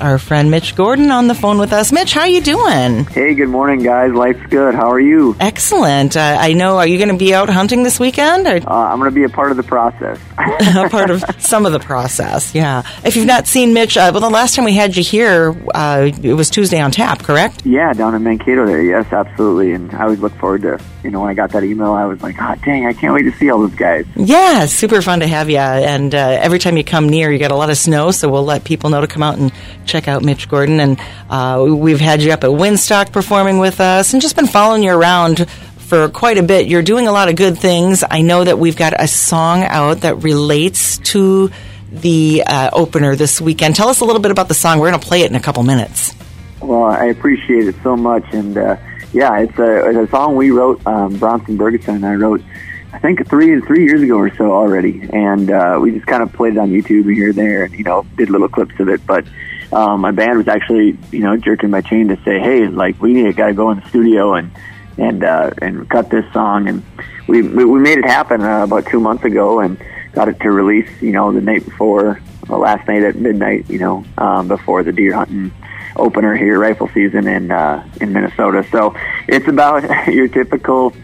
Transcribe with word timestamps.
Our 0.00 0.18
friend 0.18 0.48
Mitch 0.48 0.76
Gordon 0.76 1.10
on 1.10 1.26
the 1.26 1.34
phone 1.34 1.58
with 1.58 1.72
us. 1.72 1.90
Mitch, 1.90 2.12
how 2.12 2.24
you 2.24 2.40
doing? 2.40 3.04
Hey, 3.06 3.34
good 3.34 3.48
morning, 3.48 3.82
guys. 3.82 4.12
Life's 4.12 4.46
good. 4.46 4.72
How 4.76 4.92
are 4.92 5.00
you? 5.00 5.34
Excellent. 5.40 6.16
Uh, 6.16 6.36
I 6.38 6.52
know. 6.52 6.76
Are 6.76 6.86
you 6.86 6.98
going 6.98 7.08
to 7.08 7.16
be 7.16 7.34
out 7.34 7.48
hunting 7.48 7.82
this 7.82 7.98
weekend? 7.98 8.46
Or? 8.46 8.60
Uh, 8.64 8.92
I'm 8.92 9.00
going 9.00 9.10
to 9.10 9.14
be 9.14 9.24
a 9.24 9.28
part 9.28 9.50
of 9.50 9.56
the 9.56 9.64
process. 9.64 10.20
a 10.38 10.88
part 10.88 11.10
of 11.10 11.24
some 11.40 11.66
of 11.66 11.72
the 11.72 11.80
process, 11.80 12.54
yeah. 12.54 12.84
If 13.04 13.16
you've 13.16 13.26
not 13.26 13.48
seen 13.48 13.74
Mitch, 13.74 13.96
uh, 13.96 14.12
well, 14.12 14.20
the 14.20 14.30
last 14.30 14.54
time 14.54 14.64
we 14.64 14.74
had 14.74 14.96
you 14.96 15.02
here, 15.02 15.60
uh, 15.74 16.08
it 16.22 16.34
was 16.34 16.48
Tuesday 16.48 16.80
on 16.80 16.92
Tap, 16.92 17.24
correct? 17.24 17.66
Yeah, 17.66 17.92
down 17.92 18.14
in 18.14 18.22
Mankato 18.22 18.66
there. 18.66 18.80
Yes, 18.80 19.12
absolutely. 19.12 19.72
And 19.72 19.92
I 19.94 20.04
always 20.04 20.20
look 20.20 20.34
forward 20.36 20.62
to, 20.62 20.80
you 21.08 21.12
know, 21.12 21.22
when 21.22 21.30
I 21.30 21.34
got 21.34 21.52
that 21.52 21.64
email, 21.64 21.92
I 21.94 22.04
was 22.04 22.22
like, 22.22 22.36
oh, 22.38 22.54
dang, 22.62 22.86
I 22.86 22.92
can't 22.92 23.14
wait 23.14 23.22
to 23.22 23.32
see 23.32 23.48
all 23.50 23.60
those 23.60 23.74
guys. 23.74 24.04
Yeah, 24.14 24.66
super 24.66 25.00
fun 25.00 25.20
to 25.20 25.26
have 25.26 25.48
you. 25.48 25.56
And 25.56 26.14
uh, 26.14 26.18
every 26.18 26.58
time 26.58 26.76
you 26.76 26.84
come 26.84 27.08
near, 27.08 27.32
you 27.32 27.38
get 27.38 27.50
a 27.50 27.56
lot 27.56 27.70
of 27.70 27.78
snow, 27.78 28.10
so 28.10 28.28
we'll 28.28 28.44
let 28.44 28.64
people 28.64 28.90
know 28.90 29.00
to 29.00 29.06
come 29.06 29.22
out 29.22 29.38
and 29.38 29.50
check 29.86 30.06
out 30.06 30.22
Mitch 30.22 30.50
Gordon. 30.50 30.80
And 30.80 31.00
uh, 31.30 31.64
we've 31.66 31.98
had 31.98 32.20
you 32.20 32.32
up 32.32 32.44
at 32.44 32.50
Winstock 32.50 33.10
performing 33.10 33.58
with 33.58 33.80
us 33.80 34.12
and 34.12 34.20
just 34.20 34.36
been 34.36 34.46
following 34.46 34.82
you 34.82 34.92
around 34.92 35.48
for 35.78 36.10
quite 36.10 36.36
a 36.36 36.42
bit. 36.42 36.66
You're 36.66 36.82
doing 36.82 37.06
a 37.06 37.12
lot 37.12 37.30
of 37.30 37.36
good 37.36 37.56
things. 37.56 38.04
I 38.08 38.20
know 38.20 38.44
that 38.44 38.58
we've 38.58 38.76
got 38.76 38.92
a 39.00 39.08
song 39.08 39.62
out 39.62 40.02
that 40.02 40.22
relates 40.22 40.98
to 40.98 41.50
the 41.90 42.42
uh, 42.46 42.68
opener 42.74 43.16
this 43.16 43.40
weekend. 43.40 43.76
Tell 43.76 43.88
us 43.88 44.00
a 44.00 44.04
little 44.04 44.20
bit 44.20 44.30
about 44.30 44.48
the 44.48 44.54
song. 44.54 44.78
We're 44.78 44.90
going 44.90 45.00
to 45.00 45.06
play 45.06 45.22
it 45.22 45.30
in 45.30 45.36
a 45.36 45.40
couple 45.40 45.62
minutes. 45.62 46.14
Well, 46.60 46.84
I 46.84 47.06
appreciate 47.06 47.66
it 47.66 47.76
so 47.82 47.96
much. 47.96 48.24
And 48.32 48.58
uh, 48.58 48.76
yeah, 49.12 49.38
it's 49.40 49.58
a, 49.58 49.88
it's 49.88 49.98
a 49.98 50.10
song 50.10 50.36
we 50.36 50.50
wrote, 50.50 50.86
um, 50.86 51.16
Bronson 51.18 51.56
Bergeson 51.56 51.96
and 51.96 52.06
I 52.06 52.14
wrote. 52.14 52.42
I 52.90 52.98
think 52.98 53.28
three 53.28 53.60
three 53.60 53.84
years 53.84 54.00
ago 54.00 54.16
or 54.16 54.34
so 54.34 54.50
already, 54.50 55.06
and 55.12 55.50
uh, 55.50 55.78
we 55.80 55.92
just 55.92 56.06
kind 56.06 56.22
of 56.22 56.32
played 56.32 56.54
it 56.54 56.58
on 56.58 56.70
YouTube 56.70 57.12
here 57.12 57.28
and 57.28 57.38
there, 57.38 57.64
and 57.64 57.74
you 57.74 57.84
know 57.84 58.06
did 58.16 58.30
little 58.30 58.48
clips 58.48 58.80
of 58.80 58.88
it. 58.88 59.06
But 59.06 59.26
um, 59.72 60.00
my 60.00 60.10
band 60.10 60.38
was 60.38 60.48
actually, 60.48 60.96
you 61.12 61.20
know, 61.20 61.36
jerking 61.36 61.68
my 61.68 61.82
chain 61.82 62.08
to 62.08 62.16
say, 62.24 62.38
hey, 62.38 62.66
like 62.66 63.00
we 63.00 63.12
need 63.12 63.24
to 63.24 63.32
gotta 63.34 63.52
go 63.52 63.70
in 63.70 63.80
the 63.80 63.88
studio 63.88 64.34
and 64.34 64.50
and 64.96 65.22
uh, 65.22 65.50
and 65.60 65.88
cut 65.90 66.08
this 66.10 66.24
song, 66.32 66.66
and 66.66 66.82
we 67.26 67.42
we 67.42 67.78
made 67.78 67.98
it 67.98 68.06
happen 68.06 68.40
uh, 68.40 68.64
about 68.64 68.86
two 68.86 69.00
months 69.00 69.24
ago 69.24 69.60
and 69.60 69.78
got 70.12 70.28
it 70.28 70.40
to 70.40 70.50
release, 70.50 70.90
you 71.02 71.12
know, 71.12 71.30
the 71.30 71.40
night 71.42 71.64
before, 71.64 72.20
the 72.46 72.56
last 72.56 72.88
night 72.88 73.02
at 73.02 73.16
midnight, 73.16 73.68
you 73.68 73.78
know, 73.78 74.04
um, 74.16 74.48
before 74.48 74.82
the 74.82 74.92
deer 74.92 75.14
hunting 75.14 75.52
opener 75.96 76.36
here, 76.36 76.58
rifle 76.58 76.88
season 76.88 77.26
in 77.26 77.50
uh, 77.50 77.88
in 78.00 78.12
Minnesota. 78.12 78.66
So 78.70 78.94
it's 79.26 79.48
about 79.48 80.06
your 80.12 80.28
typical, 80.28 80.94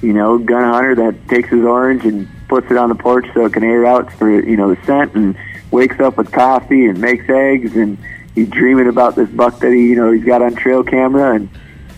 you 0.00 0.12
know, 0.12 0.38
gun 0.38 0.72
hunter 0.72 0.94
that 0.96 1.28
takes 1.28 1.48
his 1.48 1.64
orange 1.64 2.04
and 2.04 2.28
puts 2.48 2.70
it 2.70 2.76
on 2.76 2.90
the 2.90 2.94
porch 2.94 3.26
so 3.32 3.46
it 3.46 3.52
can 3.54 3.64
air 3.64 3.86
out 3.86 4.12
for 4.12 4.30
you 4.30 4.56
know 4.58 4.74
the 4.74 4.84
scent 4.84 5.14
and 5.14 5.36
wakes 5.70 5.98
up 6.00 6.18
with 6.18 6.30
coffee 6.30 6.84
and 6.84 7.00
makes 7.00 7.24
eggs 7.30 7.74
and 7.76 7.96
he's 8.34 8.48
dreaming 8.50 8.88
about 8.88 9.16
this 9.16 9.28
buck 9.30 9.58
that 9.60 9.72
he 9.72 9.88
you 9.88 9.96
know 9.96 10.12
he's 10.12 10.24
got 10.24 10.42
on 10.42 10.54
trail 10.54 10.82
camera 10.84 11.34
and 11.34 11.48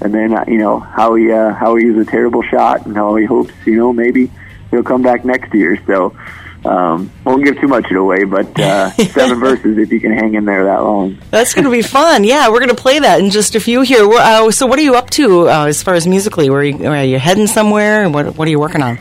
and 0.00 0.14
then 0.14 0.32
uh, 0.32 0.44
you 0.46 0.58
know 0.58 0.78
how 0.78 1.14
he 1.16 1.32
uh, 1.32 1.52
how 1.54 1.74
he's 1.74 1.96
a 1.96 2.04
terrible 2.04 2.42
shot 2.42 2.86
and 2.86 2.94
how 2.94 3.16
he 3.16 3.24
hopes 3.24 3.52
you 3.66 3.74
know 3.74 3.92
maybe 3.92 4.30
he'll 4.70 4.84
come 4.84 5.02
back 5.02 5.24
next 5.24 5.52
year 5.52 5.76
so 5.86 6.16
um, 6.64 7.10
won't 7.24 7.44
give 7.44 7.60
too 7.60 7.68
much 7.68 7.90
away, 7.90 8.24
but 8.24 8.58
uh, 8.58 8.90
seven 8.90 9.38
verses 9.38 9.76
if 9.78 9.92
you 9.92 10.00
can 10.00 10.12
hang 10.12 10.34
in 10.34 10.44
there 10.44 10.64
that 10.64 10.82
long. 10.82 11.18
That's 11.30 11.54
going 11.54 11.64
to 11.64 11.70
be 11.70 11.82
fun. 11.82 12.24
Yeah, 12.24 12.48
we're 12.48 12.60
going 12.60 12.74
to 12.74 12.74
play 12.74 12.98
that 12.98 13.20
in 13.20 13.30
just 13.30 13.54
a 13.54 13.60
few 13.60 13.82
here. 13.82 14.10
Uh, 14.10 14.50
so, 14.50 14.66
what 14.66 14.78
are 14.78 14.82
you 14.82 14.94
up 14.94 15.10
to 15.10 15.48
uh, 15.48 15.66
as 15.66 15.82
far 15.82 15.94
as 15.94 16.06
musically? 16.06 16.48
Where 16.48 16.60
are 16.60 16.64
you, 16.64 16.86
are 16.86 17.04
you 17.04 17.18
heading 17.18 17.46
somewhere? 17.46 18.08
What 18.08 18.36
What 18.36 18.48
are 18.48 18.50
you 18.50 18.60
working 18.60 18.82
on? 18.82 18.98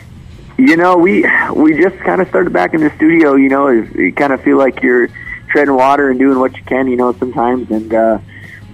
You 0.58 0.78
know, 0.78 0.98
we 0.98 1.26
we 1.54 1.82
just 1.82 1.98
kind 2.00 2.22
of 2.22 2.28
started 2.28 2.54
back 2.54 2.74
in 2.74 2.82
the 2.82 2.92
studio. 2.96 3.36
You 3.36 3.50
know, 3.50 3.70
you 3.70 4.14
kind 4.14 4.34
of 4.34 4.42
feel 4.42 4.58
like 4.58 4.82
you're 4.84 5.08
treading 5.50 5.76
water 5.76 6.10
and 6.10 6.20
doing 6.20 6.40
what 6.40 6.56
you 6.58 6.64
can. 6.64 6.88
You 6.88 6.98
know, 6.98 7.14
sometimes, 7.14 7.72
and 7.72 7.94
uh, 7.94 8.20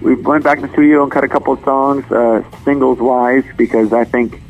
we 0.00 0.14
went 0.14 0.44
back 0.44 0.58
in 0.58 0.66
the 0.66 0.72
studio 0.72 1.02
and 1.02 1.12
cut 1.12 1.24
a 1.24 1.28
couple 1.28 1.52
of 1.52 1.62
songs, 1.64 2.10
uh, 2.10 2.42
singles 2.64 2.98
wise, 2.98 3.44
because 3.56 3.92
I 3.92 4.04
think 4.04 4.40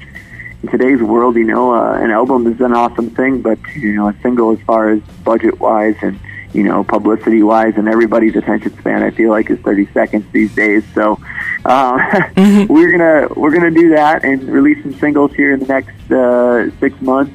in 0.62 0.68
today's 0.68 1.00
world, 1.00 1.36
you 1.36 1.44
know, 1.44 1.74
uh, 1.74 1.94
an 1.94 2.10
album 2.10 2.46
is 2.46 2.60
an 2.60 2.72
awesome 2.72 3.10
thing, 3.10 3.42
but 3.42 3.58
you 3.74 3.94
know, 3.94 4.08
a 4.08 4.16
single 4.22 4.52
as 4.52 4.60
far 4.60 4.90
as 4.90 5.00
budget 5.24 5.58
wise 5.60 5.96
and 6.02 6.18
you 6.52 6.64
know, 6.64 6.82
publicity 6.82 7.42
wise, 7.42 7.74
and 7.76 7.88
everybody's 7.88 8.34
attention 8.34 8.76
span, 8.78 9.02
I 9.02 9.10
feel 9.10 9.30
like, 9.30 9.50
is 9.50 9.58
30 9.60 9.86
seconds 9.92 10.26
these 10.32 10.54
days. 10.54 10.84
So 10.94 11.12
uh, 11.64 11.98
mm-hmm. 11.98 12.72
we're 12.72 12.90
gonna 12.90 13.28
we're 13.36 13.52
gonna 13.52 13.70
do 13.70 13.90
that 13.90 14.24
and 14.24 14.42
release 14.48 14.82
some 14.82 14.94
singles 14.94 15.32
here 15.34 15.52
in 15.52 15.60
the 15.60 15.66
next 15.66 16.10
uh, 16.10 16.70
six 16.80 17.00
months. 17.00 17.32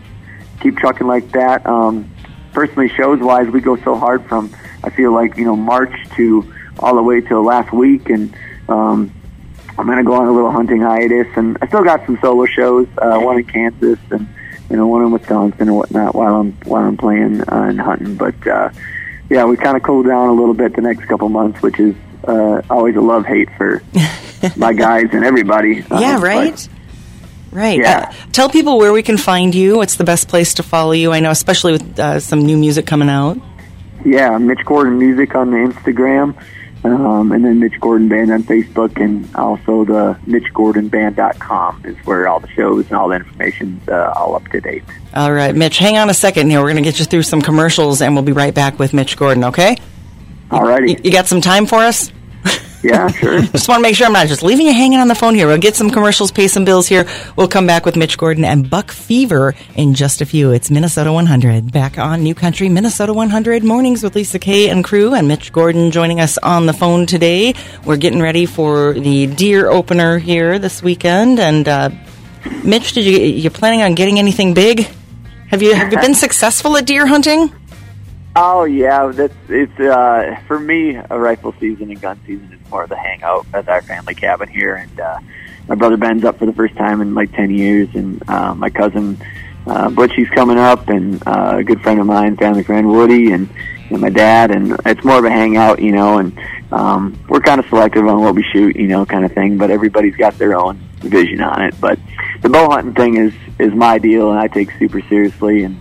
Keep 0.62 0.78
trucking 0.78 1.08
like 1.08 1.32
that. 1.32 1.66
Um, 1.66 2.12
personally, 2.52 2.90
shows 2.90 3.20
wise, 3.20 3.48
we 3.48 3.62
go 3.62 3.78
so 3.78 3.96
hard 3.96 4.26
from 4.28 4.54
I 4.84 4.90
feel 4.90 5.14
like 5.14 5.38
you 5.38 5.46
know 5.46 5.56
March 5.56 5.94
to 6.16 6.54
all 6.80 6.96
the 6.96 7.04
way 7.04 7.22
till 7.22 7.44
last 7.44 7.72
week, 7.72 8.10
and 8.10 8.36
um, 8.68 9.14
I'm 9.86 9.92
gonna 9.92 10.04
go 10.04 10.16
on 10.16 10.28
a 10.28 10.32
little 10.32 10.50
hunting 10.50 10.82
hiatus, 10.82 11.28
and 11.36 11.60
I 11.62 11.68
still 11.68 11.84
got 11.84 12.04
some 12.08 12.18
solo 12.20 12.48
shows. 12.48 12.88
Uh, 12.98 13.20
one 13.20 13.38
in 13.38 13.46
Kansas 13.46 14.00
and 14.10 14.28
you 14.68 14.78
know 14.78 14.88
one 14.88 15.04
in 15.04 15.12
Wisconsin 15.12 15.62
and 15.62 15.76
whatnot 15.76 16.16
while 16.16 16.42
I'm 16.42 16.54
while 16.64 16.84
I'm 16.84 16.98
playing 16.98 17.42
uh, 17.42 17.68
and 17.70 17.80
hunting, 17.80 18.16
but. 18.16 18.48
Uh, 18.48 18.70
yeah, 19.30 19.46
we 19.46 19.58
kind 19.58 19.76
of 19.76 19.84
cooled 19.84 20.06
down 20.06 20.30
a 20.30 20.34
little 20.34 20.54
bit 20.54 20.76
the 20.76 20.82
next 20.82 21.06
couple 21.06 21.28
months, 21.30 21.60
which 21.62 21.80
is 21.80 21.96
uh, 22.28 22.62
always 22.70 22.96
a 22.96 23.02
love 23.02 23.26
hate 23.26 23.50
for 23.58 23.82
my 24.56 24.72
guys 24.72 25.08
and 25.14 25.26
everybody. 25.26 25.84
Yeah, 25.90 26.18
um, 26.18 26.24
right. 26.24 26.54
But, 26.54 26.70
right. 27.52 27.80
Yeah. 27.80 28.12
Uh, 28.12 28.32
tell 28.32 28.50
people 28.50 28.78
where 28.78 28.94
we 28.94 29.02
can 29.02 29.18
find 29.18 29.56
you. 29.56 29.78
What's 29.78 29.96
the 29.96 30.04
best 30.04 30.28
place 30.28 30.54
to 30.56 30.64
follow 30.64 30.92
you? 30.92 31.12
I 31.12 31.22
know, 31.22 31.32
especially 31.32 31.72
with 31.72 32.00
uh, 32.00 32.20
some 32.20 32.46
new 32.46 32.56
music 32.56 32.86
coming 32.86 33.10
out. 33.10 33.40
Yeah, 34.06 34.38
Mitch 34.38 34.64
Gordon 34.64 35.00
Music 35.00 35.34
on 35.34 35.50
the 35.50 35.58
Instagram. 35.58 36.40
Um, 36.86 37.32
and 37.32 37.44
then 37.44 37.60
Mitch 37.60 37.80
Gordon 37.80 38.08
Band 38.08 38.32
on 38.32 38.44
Facebook, 38.44 39.02
and 39.04 39.34
also 39.36 39.86
the 39.86 40.18
MitchGordonBand.com 40.28 41.86
is 41.86 41.98
where 42.06 42.28
all 42.28 42.40
the 42.40 42.48
shows 42.50 42.86
and 42.86 42.94
all 42.94 43.08
the 43.10 43.16
information 43.16 43.80
is 43.82 43.90
uh, 43.90 44.14
all 44.16 44.36
up 44.36 44.48
to 44.50 44.62
date. 44.62 44.84
All 45.14 45.34
right, 45.34 45.56
Mitch, 45.56 45.78
hang 45.78 45.98
on 45.98 46.10
a 46.10 46.14
second 46.14 46.50
here. 46.50 46.60
We're 46.60 46.72
going 46.72 46.84
to 46.84 46.90
get 46.90 47.00
you 47.00 47.06
through 47.06 47.24
some 47.24 47.42
commercials, 47.42 48.02
and 48.02 48.14
we'll 48.14 48.24
be 48.24 48.34
right 48.34 48.54
back 48.54 48.78
with 48.78 48.94
Mitch 48.94 49.18
Gordon, 49.18 49.46
okay? 49.46 49.78
All 50.52 50.64
righty. 50.64 50.92
You, 50.92 50.98
you 51.06 51.12
got 51.12 51.28
some 51.28 51.42
time 51.42 51.66
for 51.66 51.78
us? 51.78 52.12
Yeah, 52.86 53.08
sure. 53.20 53.42
just 53.42 53.68
want 53.68 53.80
to 53.80 53.82
make 53.82 53.96
sure 53.96 54.06
I'm 54.06 54.14
not 54.14 54.28
just 54.28 54.44
leaving 54.44 54.68
you 54.68 54.74
hanging 54.74 55.00
on 55.00 55.08
the 55.08 55.16
phone 55.16 55.34
here. 55.34 55.48
We'll 55.48 55.58
get 55.58 55.76
some 55.76 55.90
commercials, 55.90 56.32
pay 56.32 56.48
some 56.48 56.66
bills 56.66 56.88
here. 56.88 57.08
We'll 57.36 57.48
come 57.48 57.66
back 57.66 57.84
with 57.84 57.96
Mitch 57.96 58.16
Gordon 58.16 58.46
and 58.46 58.70
Buck 58.70 58.92
Fever 58.92 59.56
in 59.76 59.96
just 59.96 60.22
a 60.22 60.26
few. 60.26 60.52
It's 60.52 60.70
Minnesota 60.70 61.12
100 61.12 61.72
back 61.72 61.98
on 61.98 62.22
New 62.22 62.36
Country 62.36 62.70
Minnesota 62.70 63.12
100 63.12 63.64
mornings 63.64 64.04
with 64.04 64.14
Lisa 64.16 64.38
Kay 64.38 64.70
and 64.70 64.84
crew 64.84 65.16
and 65.16 65.28
Mitch 65.28 65.52
Gordon 65.52 65.90
joining 65.90 66.20
us 66.20 66.38
on 66.38 66.68
the 66.68 66.74
phone 66.74 67.08
today. 67.08 67.56
We're 67.86 67.98
getting 67.98 68.22
ready 68.22 68.46
for 68.46 68.94
the 68.94 69.26
deer 69.26 69.68
opener 69.68 70.20
here 70.20 70.60
this 70.60 70.84
weekend. 70.84 71.40
And 71.40 71.68
uh, 71.68 71.90
Mitch, 72.64 72.94
did 72.94 73.06
you 73.06 73.18
you 73.18 73.50
planning 73.50 73.82
on 73.82 73.96
getting 73.96 74.20
anything 74.20 74.54
big? 74.54 74.88
Have 75.50 75.64
you 75.64 75.74
have 75.74 75.92
you 75.92 76.00
been 76.00 76.14
successful 76.14 76.78
at 76.78 76.86
deer 76.86 77.08
hunting? 77.08 77.52
Oh 78.38 78.66
yeah, 78.66 79.08
that's 79.08 79.34
it's 79.48 79.80
uh, 79.80 80.38
for 80.46 80.60
me 80.60 80.96
a 80.96 81.18
rifle 81.18 81.54
season 81.58 81.90
and 81.90 82.02
gun 82.02 82.20
season 82.28 82.52
is 82.52 82.70
more 82.70 82.84
of 82.84 82.90
the 82.90 82.98
hangout 82.98 83.46
at 83.54 83.70
our 83.70 83.82
family 83.82 84.14
cabin 84.14 84.50
here, 84.50 84.76
and 84.76 85.00
uh, 85.00 85.20
my 85.70 85.76
brother 85.76 85.96
Ben's 85.96 86.26
up 86.26 86.38
for 86.38 86.46
the 86.46 86.52
first 86.52 86.76
time 86.76 87.00
in 87.00 87.16
like 87.16 87.32
ten 87.32 87.50
years, 87.50 87.88
and 87.96 88.22
uh, 88.30 88.54
my 88.54 88.70
cousin 88.70 89.18
uh, 89.68 89.90
Butchie's 89.90 90.30
coming 90.32 90.58
up, 90.58 90.90
and 90.90 91.26
uh, 91.26 91.56
a 91.60 91.64
good 91.64 91.82
friend 91.82 92.00
of 92.00 92.08
mine, 92.08 92.36
family 92.36 92.64
friend 92.64 92.90
Woody, 92.90 93.32
and, 93.32 93.50
and 93.90 94.02
my 94.02 94.10
dad, 94.10 94.52
and 94.52 94.76
it's 94.86 95.04
more 95.06 95.20
of 95.20 95.26
a 95.26 95.30
hangout, 95.30 95.82
you 95.82 95.94
know, 95.94 96.18
and 96.18 96.38
um, 96.74 97.18
we're 97.30 97.40
kind 97.40 97.60
of 97.60 97.66
selective 97.68 98.06
on 98.06 98.20
what 98.22 98.36
we 98.36 98.44
shoot, 98.52 98.76
you 98.76 98.88
know, 98.88 99.06
kind 99.06 99.24
of 99.24 99.32
thing, 99.32 99.58
but 99.58 99.72
everybody's 99.72 100.16
got 100.18 100.38
their 100.38 100.56
own 100.56 100.78
vision 101.00 101.42
on 101.42 101.62
it. 101.62 101.74
But 101.80 101.98
the 102.42 102.50
bow 102.50 102.70
hunting 102.70 102.94
thing 102.94 103.16
is 103.16 103.34
is 103.60 103.74
my 103.74 103.98
deal, 103.98 104.32
and 104.32 104.40
I 104.40 104.50
take 104.50 104.72
super 104.72 105.00
seriously, 105.08 105.64
and 105.64 105.80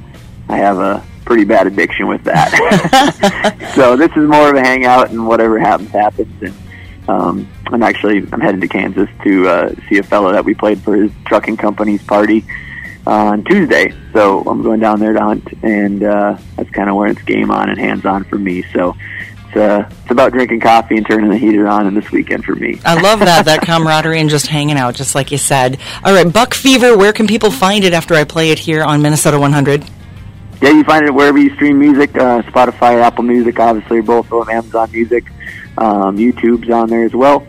I 0.49 0.59
have 0.59 0.79
a 0.79 1.05
pretty 1.25 1.45
bad 1.45 1.67
addiction 1.67 2.07
with 2.07 2.25
that. 2.25 3.73
so 3.75 3.97
this 3.97 4.11
is 4.11 4.29
more 4.29 4.51
of 4.51 4.57
a 4.57 4.61
hangout, 4.61 5.11
and 5.11 5.27
whatever 5.27 5.59
happens, 5.59 5.91
happens. 5.91 6.43
And 6.43 6.55
um, 7.09 7.49
I'm 7.67 7.83
actually 7.83 8.19
I'm 8.33 8.41
heading 8.41 8.61
to 8.61 8.69
Kansas 8.69 9.09
to 9.25 9.49
uh, 9.49 9.75
see 9.89 9.99
a 9.99 10.03
fellow 10.03 10.33
that 10.33 10.45
we 10.45 10.55
played 10.55 10.81
for 10.81 10.97
his 10.97 11.11
trucking 11.27 11.57
company's 11.57 12.03
party 12.03 12.45
on 13.07 13.45
Tuesday. 13.45 13.93
So 14.13 14.41
I'm 14.43 14.63
going 14.63 14.81
down 14.81 15.01
there 15.01 15.13
to 15.13 15.21
hunt, 15.21 15.47
and 15.63 16.03
uh, 16.03 16.39
that's 16.57 16.71
kind 16.71 16.89
of 16.89 16.97
where 16.97 17.09
it's 17.09 17.23
game 17.23 17.51
on 17.51 17.69
and 17.69 17.79
hands 17.79 18.05
on 18.05 18.25
for 18.25 18.39
me. 18.39 18.63
So. 18.73 18.95
It's, 19.47 19.61
uh, 19.61 19.89
it's 20.03 20.11
about 20.11 20.33
drinking 20.33 20.59
coffee 20.59 20.97
and 20.97 21.07
turning 21.07 21.31
the 21.31 21.39
heater 21.39 21.69
on 21.69 21.87
and 21.87 21.97
this 21.97 22.11
weekend 22.11 22.45
for 22.45 22.57
me. 22.57 22.81
I 22.85 23.01
love 23.01 23.21
that, 23.21 23.45
that 23.45 23.61
camaraderie 23.63 24.19
and 24.19 24.29
just 24.29 24.49
hanging 24.49 24.77
out, 24.77 24.97
just 24.97 25.15
like 25.15 25.31
you 25.31 25.39
said. 25.39 25.79
All 26.03 26.13
right, 26.13 26.33
Buck 26.33 26.55
Fever, 26.55 26.99
where 26.99 27.13
can 27.13 27.29
people 27.29 27.53
find 27.53 27.85
it 27.85 27.93
after 27.93 28.15
I 28.15 28.25
play 28.25 28.51
it 28.51 28.59
here 28.59 28.83
on 28.83 29.01
Minnesota 29.01 29.39
100? 29.39 29.85
Yeah, 30.65 30.71
you 30.71 30.85
find 30.85 31.05
it 31.05 31.13
wherever 31.13 31.37
you 31.37 31.55
stream 31.57 31.79
music, 31.79 32.17
uh, 32.17 32.41
Spotify, 32.43 33.03
Apple 33.03 33.23
Music, 33.23 33.61
obviously 33.61 34.01
both 34.01 34.33
of 34.33 34.47
them, 34.47 34.57
Amazon 34.57 34.91
Music, 34.93 35.25
um, 35.77 36.17
YouTube's 36.17 36.71
on 36.71 36.89
there 36.89 37.05
as 37.05 37.13
well. 37.13 37.47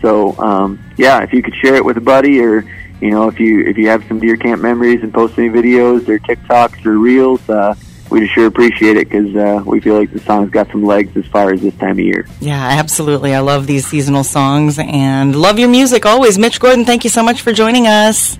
So 0.00 0.34
um, 0.38 0.82
yeah, 0.96 1.22
if 1.22 1.34
you 1.34 1.42
could 1.42 1.54
share 1.56 1.74
it 1.74 1.84
with 1.84 1.98
a 1.98 2.00
buddy, 2.00 2.40
or 2.40 2.62
you 3.02 3.10
know, 3.10 3.28
if 3.28 3.38
you 3.38 3.60
if 3.66 3.76
you 3.76 3.88
have 3.88 4.02
some 4.08 4.18
deer 4.18 4.38
camp 4.38 4.62
memories 4.62 5.02
and 5.02 5.12
post 5.12 5.38
any 5.38 5.50
videos 5.50 6.08
or 6.08 6.18
TikToks 6.18 6.86
or 6.86 6.96
reels, 6.96 7.46
uh, 7.50 7.74
we 8.08 8.26
sure 8.28 8.46
appreciate 8.46 8.96
it 8.96 9.10
because 9.10 9.36
uh, 9.36 9.62
we 9.66 9.80
feel 9.80 9.98
like 9.98 10.10
the 10.10 10.20
song's 10.20 10.48
got 10.48 10.70
some 10.70 10.84
legs 10.84 11.14
as 11.18 11.26
far 11.26 11.52
as 11.52 11.60
this 11.60 11.74
time 11.76 11.98
of 11.98 12.00
year. 12.00 12.26
Yeah, 12.40 12.78
absolutely. 12.80 13.34
I 13.34 13.40
love 13.40 13.66
these 13.66 13.86
seasonal 13.86 14.24
songs 14.24 14.78
and 14.78 15.36
love 15.36 15.58
your 15.58 15.68
music 15.68 16.06
always. 16.06 16.38
Mitch 16.38 16.60
Gordon, 16.60 16.86
thank 16.86 17.04
you 17.04 17.10
so 17.10 17.22
much 17.22 17.42
for 17.42 17.52
joining 17.52 17.86
us. 17.86 18.38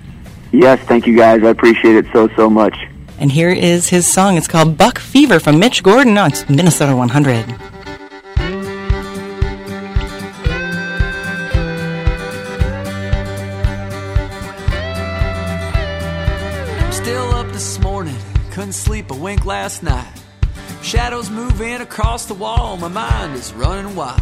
Yes, 0.51 0.79
thank 0.87 1.05
you 1.05 1.15
guys. 1.15 1.43
I 1.43 1.49
appreciate 1.49 1.95
it 1.95 2.07
so, 2.11 2.27
so 2.29 2.49
much. 2.49 2.75
And 3.17 3.31
here 3.31 3.49
is 3.49 3.87
his 3.87 4.05
song. 4.05 4.35
It's 4.35 4.47
called 4.47 4.77
Buck 4.77 4.99
Fever 4.99 5.39
from 5.39 5.57
Mitch 5.57 5.81
Gordon. 5.83 6.17
It's 6.17 6.47
Minnesota 6.49 6.95
100. 6.95 7.45
Still 16.91 17.29
up 17.31 17.47
this 17.53 17.79
morning, 17.79 18.17
couldn't 18.51 18.73
sleep 18.73 19.09
a 19.11 19.15
wink 19.15 19.45
last 19.45 19.81
night. 19.81 20.11
Shadows 20.81 21.29
moving 21.29 21.81
across 21.81 22.25
the 22.25 22.33
wall, 22.33 22.75
my 22.77 22.89
mind 22.89 23.33
is 23.35 23.53
running 23.53 23.95
wild. 23.95 24.21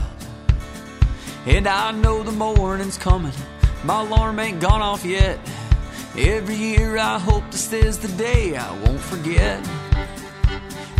And 1.45 1.67
I 1.67 1.91
know 1.91 2.23
the 2.23 2.31
morning's 2.31 2.97
coming, 2.97 3.33
my 3.83 4.01
alarm 4.01 4.39
ain't 4.39 4.61
gone 4.61 4.81
off 4.81 5.03
yet. 5.03 5.39
Every 6.15 6.55
year 6.55 6.97
I 6.99 7.17
hope 7.17 7.43
this 7.49 7.73
is 7.73 7.97
the 7.97 8.07
day 8.09 8.55
I 8.55 8.71
won't 8.83 8.99
forget. 8.99 9.59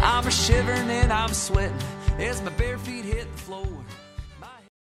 I'm 0.02 0.26
a 0.26 0.32
shivering 0.32 0.90
and 0.90 1.14
I'm 1.14 1.32
sweating 1.34 1.78
as 2.18 2.42
my 2.42 2.50
bare 2.52 2.80
feet 2.80 3.06
hit 3.06 3.32
the 3.32 3.38
floor. 3.38 3.86